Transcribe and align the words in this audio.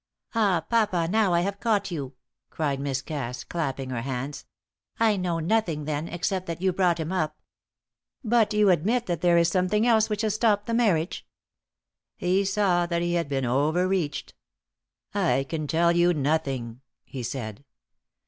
"Ah, 0.33 0.65
papa, 0.67 1.07
now 1.07 1.31
I 1.31 1.41
have 1.41 1.59
caught 1.59 1.91
you!" 1.91 2.15
cried 2.49 2.79
Miss 2.79 3.03
Cass, 3.03 3.43
clapping 3.43 3.91
her 3.91 4.01
hands. 4.01 4.47
"I 4.99 5.15
know 5.15 5.37
nothing, 5.39 5.85
then, 5.85 6.07
except 6.07 6.47
that 6.47 6.59
you 6.59 6.73
brought 6.73 6.99
him 6.99 7.11
up. 7.11 7.39
But 8.23 8.51
you 8.51 8.71
admit 8.71 9.05
there 9.05 9.37
is 9.37 9.49
something 9.49 9.85
else 9.85 10.09
which 10.09 10.23
has 10.23 10.33
stopped 10.33 10.65
the 10.65 10.73
marriage?" 10.73 11.27
He 12.15 12.43
saw 12.45 12.87
that 12.87 13.03
he 13.03 13.13
had 13.13 13.29
been 13.29 13.45
over 13.45 13.87
reached. 13.87 14.33
"I 15.13 15.45
can 15.47 15.67
tell 15.67 15.91
you 15.91 16.15
nothing," 16.15 16.81
he 17.03 17.21
said. 17.21 17.63